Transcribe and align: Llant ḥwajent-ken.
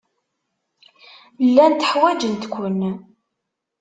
Llant 1.47 1.81
ḥwajent-ken. 1.91 2.79